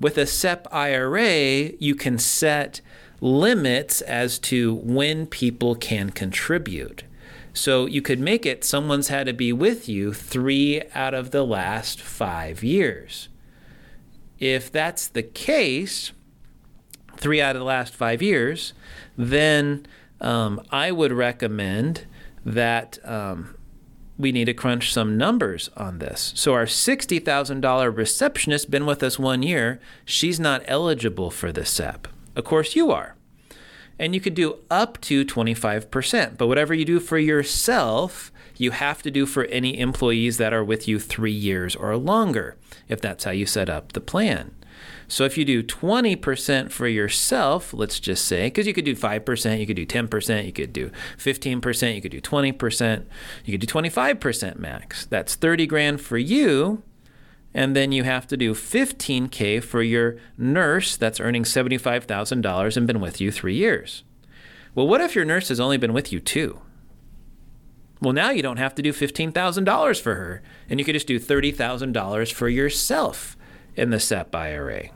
With 0.00 0.18
a 0.18 0.26
SEP 0.26 0.66
IRA, 0.72 1.72
you 1.78 1.94
can 1.94 2.18
set 2.18 2.80
limits 3.20 4.00
as 4.02 4.38
to 4.38 4.74
when 4.74 5.26
people 5.26 5.74
can 5.74 6.10
contribute. 6.10 7.04
So 7.52 7.86
you 7.86 8.02
could 8.02 8.18
make 8.18 8.44
it 8.44 8.64
someone's 8.64 9.08
had 9.08 9.26
to 9.26 9.32
be 9.32 9.52
with 9.52 9.88
you 9.88 10.12
three 10.12 10.82
out 10.94 11.14
of 11.14 11.30
the 11.30 11.44
last 11.44 12.00
five 12.00 12.64
years. 12.64 13.28
If 14.40 14.72
that's 14.72 15.06
the 15.06 15.22
case, 15.22 16.12
three 17.16 17.40
out 17.40 17.54
of 17.54 17.60
the 17.60 17.66
last 17.66 17.94
five 17.94 18.20
years, 18.20 18.72
then 19.16 19.86
um, 20.20 20.60
I 20.70 20.90
would 20.90 21.12
recommend 21.12 22.06
that 22.44 22.98
um, 23.04 23.54
we 24.16 24.32
need 24.32 24.44
to 24.44 24.54
crunch 24.54 24.92
some 24.92 25.16
numbers 25.16 25.70
on 25.76 25.98
this. 25.98 26.32
So 26.36 26.54
our 26.54 26.66
$60,000 26.66 27.96
receptionist 27.96 28.70
been 28.70 28.86
with 28.86 29.02
us 29.02 29.18
1 29.18 29.42
year, 29.42 29.80
she's 30.04 30.38
not 30.38 30.62
eligible 30.66 31.30
for 31.30 31.50
the 31.50 31.64
SEP. 31.64 32.06
Of 32.36 32.44
course 32.44 32.76
you 32.76 32.90
are. 32.90 33.16
And 33.98 34.14
you 34.14 34.20
could 34.20 34.34
do 34.34 34.58
up 34.70 35.00
to 35.02 35.24
25%, 35.24 36.36
but 36.36 36.48
whatever 36.48 36.74
you 36.74 36.84
do 36.84 36.98
for 37.00 37.18
yourself, 37.18 38.32
you 38.56 38.72
have 38.72 39.02
to 39.02 39.10
do 39.10 39.26
for 39.26 39.44
any 39.46 39.78
employees 39.78 40.36
that 40.38 40.52
are 40.52 40.64
with 40.64 40.86
you 40.88 40.98
3 40.98 41.30
years 41.30 41.74
or 41.76 41.96
longer 41.96 42.56
if 42.88 43.00
that's 43.00 43.24
how 43.24 43.30
you 43.30 43.46
set 43.46 43.68
up 43.68 43.92
the 43.92 44.00
plan. 44.00 44.54
So 45.14 45.22
if 45.22 45.38
you 45.38 45.44
do 45.44 45.62
20% 45.62 46.72
for 46.72 46.88
yourself, 46.88 47.72
let's 47.72 48.00
just 48.00 48.24
say, 48.24 48.46
because 48.46 48.66
you 48.66 48.74
could 48.74 48.84
do 48.84 48.96
5%, 48.96 49.60
you 49.60 49.64
could 49.64 49.76
do 49.76 49.86
10%, 49.86 50.44
you 50.44 50.52
could 50.52 50.72
do 50.72 50.90
15%, 51.18 51.94
you 51.94 52.02
could 52.02 52.10
do 52.10 52.20
20%, 52.20 53.04
you 53.44 53.52
could 53.52 53.64
do 53.64 53.72
25% 53.72 54.58
max. 54.58 55.06
That's 55.06 55.36
30 55.36 55.68
grand 55.68 56.00
for 56.00 56.18
you. 56.18 56.82
And 57.54 57.76
then 57.76 57.92
you 57.92 58.02
have 58.02 58.26
to 58.26 58.36
do 58.36 58.54
15K 58.54 59.62
for 59.62 59.84
your 59.84 60.16
nurse 60.36 60.96
that's 60.96 61.20
earning 61.20 61.44
$75,000 61.44 62.76
and 62.76 62.86
been 62.88 63.00
with 63.00 63.20
you 63.20 63.30
three 63.30 63.54
years. 63.54 64.02
Well, 64.74 64.88
what 64.88 65.00
if 65.00 65.14
your 65.14 65.24
nurse 65.24 65.48
has 65.48 65.60
only 65.60 65.76
been 65.76 65.92
with 65.92 66.12
you 66.12 66.18
two? 66.18 66.60
Well, 68.00 68.12
now 68.12 68.30
you 68.30 68.42
don't 68.42 68.56
have 68.56 68.74
to 68.74 68.82
do 68.82 68.92
$15,000 68.92 70.00
for 70.00 70.16
her, 70.16 70.42
and 70.68 70.80
you 70.80 70.84
could 70.84 70.96
just 70.96 71.06
do 71.06 71.20
$30,000 71.20 72.32
for 72.32 72.48
yourself 72.48 73.36
in 73.76 73.90
the 73.90 74.00
SEP 74.00 74.34
IRA. 74.34 74.90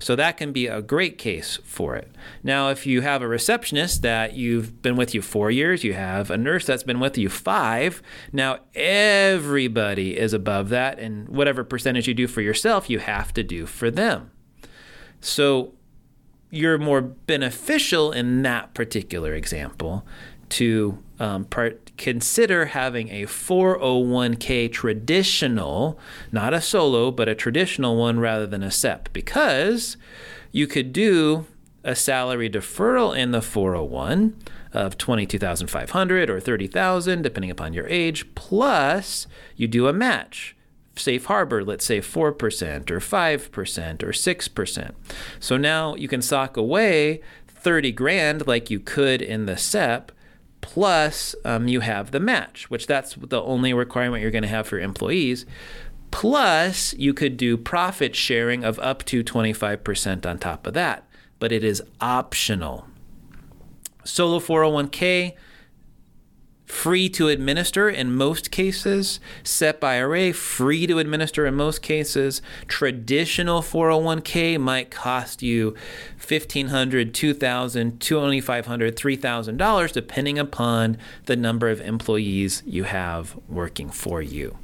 So 0.00 0.16
that 0.16 0.38
can 0.38 0.52
be 0.52 0.66
a 0.66 0.80
great 0.80 1.18
case 1.18 1.58
for 1.62 1.94
it. 1.94 2.10
Now, 2.42 2.70
if 2.70 2.86
you 2.86 3.02
have 3.02 3.20
a 3.20 3.28
receptionist 3.28 4.00
that 4.02 4.32
you've 4.34 4.80
been 4.80 4.96
with 4.96 5.14
you 5.14 5.20
four 5.20 5.50
years, 5.50 5.84
you 5.84 5.92
have 5.92 6.30
a 6.30 6.38
nurse 6.38 6.64
that's 6.64 6.82
been 6.82 7.00
with 7.00 7.18
you 7.18 7.28
five, 7.28 8.02
now 8.32 8.60
everybody 8.74 10.18
is 10.18 10.32
above 10.32 10.70
that, 10.70 10.98
and 10.98 11.28
whatever 11.28 11.62
percentage 11.62 12.08
you 12.08 12.14
do 12.14 12.26
for 12.26 12.40
yourself, 12.40 12.88
you 12.88 12.98
have 12.98 13.34
to 13.34 13.42
do 13.42 13.66
for 13.66 13.90
them. 13.90 14.30
So 15.20 15.74
you're 16.50 16.78
more 16.78 17.02
beneficial 17.02 18.10
in 18.10 18.42
that 18.42 18.74
particular 18.74 19.34
example 19.34 20.06
to 20.50 20.98
um, 21.18 21.44
part, 21.44 21.96
consider 21.96 22.66
having 22.66 23.08
a 23.08 23.24
401k 23.24 24.70
traditional, 24.72 25.98
not 26.32 26.54
a 26.54 26.60
solo, 26.60 27.10
but 27.10 27.28
a 27.28 27.34
traditional 27.34 27.96
one 27.96 28.20
rather 28.20 28.46
than 28.46 28.62
a 28.62 28.70
SEP, 28.70 29.12
because 29.12 29.96
you 30.52 30.66
could 30.66 30.92
do 30.92 31.46
a 31.84 31.94
salary 31.94 32.50
deferral 32.50 33.16
in 33.16 33.30
the 33.30 33.40
401 33.40 34.36
of 34.72 34.98
22,500 34.98 36.30
or 36.30 36.38
30,000 36.38 37.22
depending 37.22 37.50
upon 37.50 37.72
your 37.72 37.88
age 37.88 38.34
plus 38.34 39.26
you 39.56 39.66
do 39.66 39.88
a 39.88 39.92
match 39.92 40.54
safe 41.00 41.26
harbor, 41.26 41.64
let's 41.64 41.84
say 41.84 42.00
4% 42.00 42.90
or 42.90 43.00
5% 43.00 44.02
or 44.02 44.12
6%. 44.12 44.94
So 45.40 45.56
now 45.56 45.94
you 45.94 46.08
can 46.08 46.22
sock 46.22 46.56
away 46.56 47.20
30 47.48 47.92
grand 47.92 48.46
like 48.46 48.70
you 48.70 48.80
could 48.80 49.22
in 49.22 49.46
the 49.46 49.56
SEP, 49.56 50.12
plus 50.60 51.34
um, 51.44 51.68
you 51.68 51.80
have 51.80 52.10
the 52.10 52.20
match, 52.20 52.70
which 52.70 52.86
that's 52.86 53.14
the 53.14 53.42
only 53.42 53.72
requirement 53.72 54.22
you're 54.22 54.30
going 54.30 54.42
to 54.42 54.48
have 54.48 54.66
for 54.66 54.78
employees. 54.78 55.46
Plus, 56.10 56.92
you 56.94 57.14
could 57.14 57.36
do 57.36 57.56
profit 57.56 58.16
sharing 58.16 58.64
of 58.64 58.78
up 58.80 59.04
to 59.04 59.22
25% 59.22 60.26
on 60.26 60.38
top 60.38 60.66
of 60.66 60.74
that, 60.74 61.08
but 61.38 61.52
it 61.52 61.62
is 61.62 61.82
optional. 62.00 62.86
Solo 64.04 64.40
401k, 64.40 65.34
free 66.70 67.08
to 67.10 67.28
administer 67.28 67.88
in 67.88 68.14
most 68.14 68.50
cases. 68.50 69.20
SEP 69.42 69.82
IRA, 69.82 70.32
free 70.32 70.86
to 70.86 70.98
administer 70.98 71.44
in 71.44 71.54
most 71.54 71.82
cases. 71.82 72.40
Traditional 72.68 73.60
401k 73.60 74.58
might 74.58 74.90
cost 74.90 75.42
you 75.42 75.74
$1,500, 76.18 77.10
$2,000, 77.10 77.98
$2,500, 77.98 78.92
$3,000, 78.92 79.92
depending 79.92 80.38
upon 80.38 80.96
the 81.26 81.36
number 81.36 81.68
of 81.68 81.80
employees 81.80 82.62
you 82.64 82.84
have 82.84 83.36
working 83.48 83.90
for 83.90 84.22
you. 84.22 84.56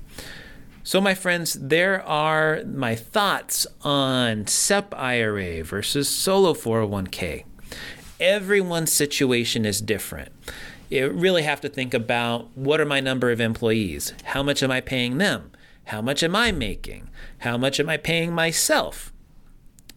So, 0.83 1.01
my 1.01 1.15
friends, 1.15 1.55
there 1.55 2.01
are 2.05 2.63
my 2.65 2.95
thoughts 2.95 3.67
on 3.83 4.47
SEP 4.47 4.95
IRA 4.95 5.65
versus 5.65 6.09
solo 6.09 6.55
401k. 6.55 7.45
Everyone's 8.21 8.93
situation 8.93 9.67
is 9.67 9.81
different 9.81 10.31
you 10.88 11.11
really 11.11 11.43
have 11.43 11.61
to 11.62 11.69
think 11.69 11.95
about 11.95 12.57
what 12.57 12.81
are 12.81 12.87
my 12.87 13.00
number 13.00 13.31
of 13.31 13.40
employees? 13.40 14.14
How 14.25 14.43
much 14.43 14.62
am 14.62 14.71
I 14.71 14.81
paying 14.81 15.19
them? 15.19 15.52
How 15.85 16.02
much 16.02 16.23
am 16.23 16.35
I 16.35 16.52
making? 16.52 17.11
How 17.38 17.57
much 17.57 17.78
am 17.78 17.88
I 17.88 17.97
paying 17.97 18.33
myself? 18.33 19.12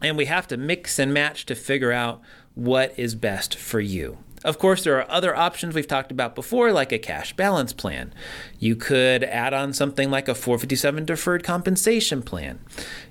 And 0.02 0.18
we 0.18 0.26
have 0.26 0.48
to 0.48 0.58
mix 0.58 1.00
and 1.00 1.14
match 1.14 1.46
to 1.48 1.56
figure 1.56 1.92
out 1.92 2.22
what 2.56 2.98
is 2.98 3.16
best 3.16 3.56
for 3.56 3.80
you. 3.80 4.18
Of 4.44 4.58
course, 4.58 4.84
there 4.84 4.98
are 4.98 5.12
other 5.12 5.36
options 5.36 5.76
we've 5.76 5.88
talked 5.88 6.12
about 6.12 6.34
before, 6.34 6.72
like 6.72 6.94
a 6.94 7.00
cash 7.00 7.36
balance 7.36 7.74
plan. 7.74 8.14
You 8.58 8.78
could 8.78 9.24
add 9.24 9.54
on 9.54 9.74
something 9.74 10.10
like 10.10 10.30
a 10.30 10.36
457 10.36 11.06
deferred 11.06 11.44
compensation 11.44 12.22
plan. 12.22 12.60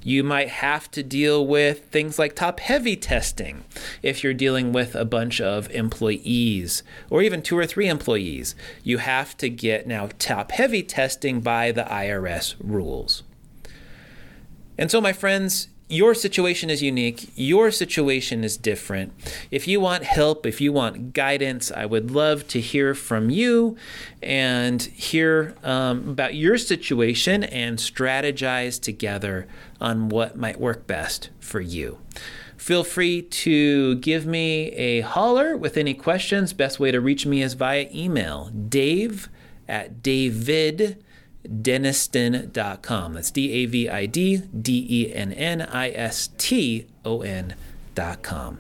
You 0.03 0.25
might 0.25 0.49
have 0.49 0.91
to 0.93 1.03
deal 1.03 1.47
with 1.47 1.87
things 1.87 2.19
like 2.19 2.35
top 2.35 2.61
heavy 2.61 2.97
testing 2.97 3.65
if 4.03 4.25
you're 4.25 4.33
dealing 4.33 4.73
with 4.73 4.95
a 4.95 5.05
bunch 5.05 5.39
of 5.41 5.71
employees 5.71 6.83
or 7.11 7.21
even 7.21 7.43
two 7.43 7.59
or 7.59 7.67
three 7.67 7.89
employees. 7.89 8.55
You 8.83 8.99
have 8.99 9.37
to 9.39 9.51
get 9.51 9.87
now 9.87 10.09
top 10.19 10.53
heavy 10.53 10.83
testing 10.83 11.41
by 11.41 11.73
the 11.73 11.85
IRS 11.85 12.55
rules. 12.59 13.23
And 14.79 14.91
so, 14.91 15.01
my 15.01 15.13
friends, 15.13 15.69
your 15.89 16.15
situation 16.15 16.69
is 16.69 16.83
unique. 16.83 17.31
Your 17.35 17.71
situation 17.71 18.45
is 18.45 18.57
different. 18.57 19.13
If 19.51 19.67
you 19.67 19.81
want 19.81 20.05
help, 20.05 20.45
if 20.45 20.61
you 20.61 20.73
want 20.73 21.15
guidance, 21.15 21.73
I 21.73 21.87
would 21.87 22.11
love 22.11 22.47
to 22.49 22.61
hear 22.61 22.95
from 22.95 23.31
you 23.31 23.77
and 24.23 24.83
hear 24.83 25.57
um, 25.65 26.11
about 26.11 26.35
your 26.35 26.59
situation 26.59 27.43
and 27.43 27.79
strategize 27.79 28.81
together 28.81 29.47
on 29.81 30.11
what 30.11 30.37
might 30.37 30.61
work 30.61 30.87
best 30.87 31.31
for 31.41 31.61
you. 31.61 31.99
Feel 32.59 32.85
free 32.85 33.23
to 33.23 33.95
give 33.97 34.27
me 34.27 34.71
a 34.73 35.01
holler 35.01 35.57
with 35.57 35.79
any 35.79 35.95
questions. 35.95 36.53
Best 36.53 36.79
way 36.79 36.91
to 36.91 37.01
reach 37.01 37.25
me 37.25 37.41
is 37.41 37.55
via 37.55 37.89
email 37.95 38.51
dave 38.51 39.29
at 39.67 40.03
david 40.03 41.03
denniston.com. 41.49 43.15
That's 43.15 43.31
D 43.31 43.53
A 43.53 43.67
V 43.67 43.89
I 43.89 44.07
D 44.07 44.39
D 44.39 44.87
E 44.89 45.15
N 45.15 45.33
N 45.33 45.63
I 45.63 45.91
S 45.91 46.31
T 46.39 46.87
O 47.05 47.23
N.com. 47.23 48.59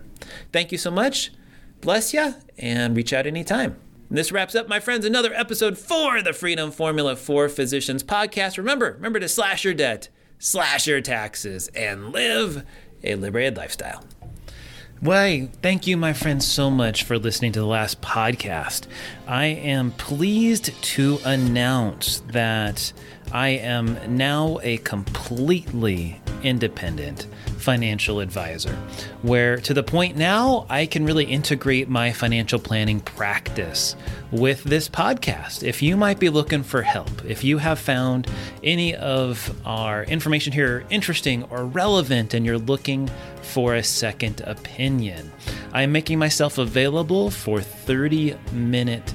Thank 0.52 0.72
you 0.72 0.78
so 0.78 0.90
much. 0.90 1.32
Bless 1.80 2.12
you 2.12 2.34
and 2.58 2.96
reach 2.96 3.12
out 3.12 3.26
anytime. 3.26 3.76
And 4.08 4.16
this 4.16 4.32
wraps 4.32 4.54
up, 4.54 4.68
my 4.68 4.80
friends, 4.80 5.04
another 5.04 5.32
episode 5.34 5.76
for 5.76 6.22
the 6.22 6.32
Freedom 6.32 6.70
Formula 6.70 7.14
for 7.14 7.48
Physicians 7.48 8.02
podcast. 8.02 8.56
Remember, 8.56 8.92
remember 8.92 9.20
to 9.20 9.28
slash 9.28 9.64
your 9.64 9.74
debt, 9.74 10.08
slash 10.38 10.86
your 10.86 11.00
taxes, 11.00 11.68
and 11.68 12.10
live 12.10 12.64
a 13.04 13.14
liberated 13.14 13.56
lifestyle. 13.56 14.02
Why, 15.00 15.48
thank 15.62 15.86
you, 15.86 15.96
my 15.96 16.12
friends, 16.12 16.44
so 16.44 16.70
much 16.70 17.04
for 17.04 17.20
listening 17.20 17.52
to 17.52 17.60
the 17.60 17.66
last 17.66 18.00
podcast. 18.00 18.88
I 19.28 19.44
am 19.44 19.92
pleased 19.92 20.72
to 20.82 21.20
announce 21.24 22.18
that 22.32 22.92
I 23.30 23.50
am 23.50 24.16
now 24.16 24.58
a 24.64 24.78
completely 24.78 26.20
independent 26.42 27.28
financial 27.58 28.20
advisor, 28.20 28.74
where 29.22 29.56
to 29.58 29.74
the 29.74 29.82
point 29.82 30.16
now 30.16 30.66
I 30.68 30.86
can 30.86 31.04
really 31.04 31.24
integrate 31.24 31.88
my 31.88 32.12
financial 32.12 32.58
planning 32.58 33.00
practice 33.00 33.96
with 34.30 34.62
this 34.64 34.88
podcast. 34.88 35.62
If 35.62 35.82
you 35.82 35.96
might 35.96 36.18
be 36.18 36.28
looking 36.28 36.62
for 36.62 36.82
help, 36.82 37.24
if 37.24 37.42
you 37.44 37.58
have 37.58 37.78
found 37.78 38.28
any 38.62 38.94
of 38.94 39.54
our 39.66 40.04
information 40.04 40.52
here 40.52 40.84
interesting 40.90 41.44
or 41.44 41.64
relevant 41.64 42.34
and 42.34 42.44
you're 42.44 42.58
looking 42.58 43.10
for 43.42 43.74
a 43.74 43.82
second 43.82 44.42
opinion, 44.42 45.32
I 45.72 45.82
am 45.82 45.92
making 45.92 46.18
myself 46.18 46.58
available 46.58 47.30
for 47.30 47.60
30 47.60 48.36
minute 48.52 49.14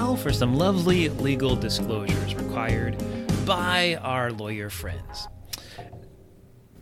Now 0.00 0.16
for 0.16 0.32
some 0.32 0.54
lovely 0.54 1.10
legal 1.10 1.54
disclosures 1.54 2.34
required 2.34 2.96
by 3.44 3.98
our 4.00 4.32
lawyer 4.32 4.70
friends. 4.70 5.28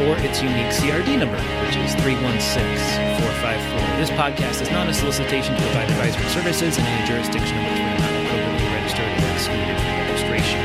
or 0.07 0.15
its 0.23 0.41
unique 0.41 0.71
CRD 0.71 1.19
number, 1.19 1.39
which 1.65 1.75
is 1.75 1.93
316454. 1.99 3.97
This 3.99 4.09
podcast 4.11 4.61
is 4.61 4.71
not 4.71 4.87
a 4.87 4.93
solicitation 4.93 5.55
to 5.55 5.61
provide 5.61 5.89
advisory 5.89 6.29
services 6.29 6.77
in 6.77 6.85
any 6.85 7.05
jurisdiction 7.07 7.57
in 7.57 7.63
which 7.67 7.79
we 7.79 7.85
are 7.85 7.99
not 7.99 8.13
appropriately 8.23 8.67
registered 8.71 9.07
or 9.07 9.31
excluded 9.35 9.75
from 9.75 9.91
registration. 10.07 10.59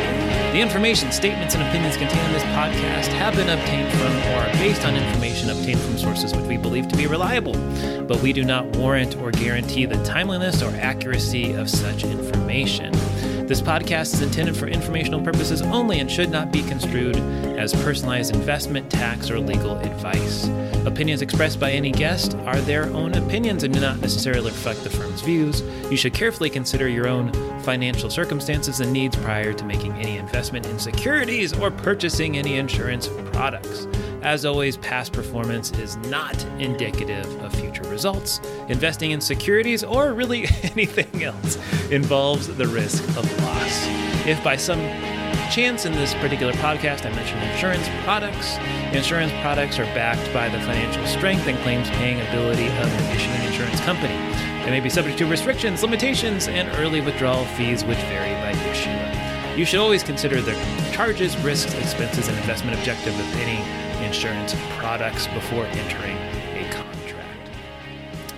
The 0.55 0.61
information, 0.61 1.11
statements, 1.11 1.57
and 1.57 1.65
opinions 1.65 1.97
contained 1.97 2.27
in 2.29 2.33
this 2.33 2.45
podcast 2.55 3.09
have 3.19 3.35
been 3.35 3.49
obtained 3.51 3.91
from 3.99 4.13
or 4.31 4.47
are 4.47 4.53
based 4.53 4.85
on 4.85 4.95
information 4.95 5.51
obtained 5.51 5.81
from 5.81 5.99
sources 5.99 6.33
which 6.33 6.47
we 6.47 6.57
believe 6.57 6.87
to 6.87 6.97
be 6.97 7.09
reliable, 7.09 7.55
but 8.05 8.23
we 8.23 8.33
do 8.33 8.45
not 8.45 8.65
warrant 8.77 9.17
or 9.17 9.33
guarantee 9.33 9.85
the 9.85 10.01
timeliness 10.05 10.63
or 10.63 10.71
accuracy 10.77 11.55
of 11.55 11.69
such 11.69 12.05
information. 12.05 12.93
This 13.47 13.61
podcast 13.61 14.15
is 14.15 14.23
intended 14.23 14.57
for 14.57 14.69
informational 14.69 15.21
purposes 15.21 15.61
only 15.61 16.01
and 16.01 16.11
should 16.11 16.31
not 16.31 16.51
be 16.51 16.63
construed 16.63 17.17
as 17.59 17.75
personalized 17.85 18.35
investment, 18.35 18.91
tax, 18.91 19.31
or 19.31 19.39
legal 19.39 19.77
advice. 19.81 20.49
Opinions 20.87 21.21
expressed 21.21 21.61
by 21.61 21.71
any 21.71 21.93
guest 21.93 22.37
are 22.47 22.59
their 22.63 22.87
own 22.95 23.13
opinions 23.13 23.63
and 23.63 23.75
do 23.75 23.81
not 23.81 24.01
necessarily 24.01 24.51
reflect 24.51 24.83
the 24.83 24.89
firm's 24.89 25.21
views. 25.21 25.61
You 25.91 25.97
should 25.99 26.15
carefully 26.15 26.49
consider 26.49 26.89
your 26.89 27.07
own 27.07 27.35
financial 27.61 28.09
circumstances 28.09 28.81
and 28.81 28.91
needs 28.91 29.15
prior 29.17 29.53
to 29.53 29.65
making 29.67 29.93
any 29.93 30.17
investment 30.17 30.65
in 30.65 30.79
securities 30.79 31.53
or 31.53 31.71
purchasing 31.71 32.39
any 32.39 32.57
insurance 32.57 33.09
products. 33.31 33.87
As 34.25 34.47
always, 34.47 34.79
past 34.79 35.13
performance 35.13 35.71
is 35.73 35.99
not 36.09 36.43
indicative 36.59 37.27
of 37.43 37.55
future 37.55 37.83
results. 37.83 38.41
Investing 38.69 39.11
in 39.11 39.21
securities 39.21 39.85
or 39.85 40.15
really 40.15 40.47
anything 40.63 41.23
else 41.23 41.59
involves 41.91 42.47
the 42.49 42.67
risk 42.67 43.07
of 43.19 43.43
loss. 43.43 43.87
If 44.27 44.43
by 44.43 44.57
some 44.57 44.81
chance 45.53 45.85
in 45.85 45.93
this 45.93 46.15
particular 46.15 46.55
podcast 46.55 47.05
I 47.05 47.15
mentioned 47.15 47.43
insurance 47.43 47.87
products, 48.03 48.57
insurance 48.97 49.31
products 49.43 49.79
are 49.79 49.85
backed 49.95 50.33
by 50.33 50.49
the 50.49 50.59
financial 50.61 51.07
strength 51.07 51.47
and 51.47 51.59
claims 51.59 51.91
paying 51.91 52.19
ability 52.23 52.69
of 52.69 52.73
an 52.79 53.15
issuing 53.15 53.43
insurance 53.43 53.79
company. 53.83 54.17
They 54.65 54.71
may 54.71 54.81
be 54.81 54.89
subject 54.89 55.19
to 55.19 55.27
restrictions, 55.27 55.83
limitations, 55.83 56.49
and 56.49 56.71
early 56.79 57.03
withdrawal 57.03 57.45
fees 57.45 57.85
which 57.85 57.99
vary 57.99 58.33
by 58.41 58.59
issuer. 58.71 59.55
You 59.55 59.67
should 59.67 59.81
always 59.81 60.03
consider 60.03 60.41
the 60.41 60.55
charges, 60.93 61.37
risks, 61.41 61.75
expenses, 61.75 62.29
and 62.29 62.39
investment 62.39 62.79
objective 62.79 63.15
of 63.15 63.37
any 63.37 63.84
insurance 64.15 64.55
products 64.79 65.27
before 65.29 65.65
entering 65.67 66.17
a 66.17 66.69
contract. 66.73 67.51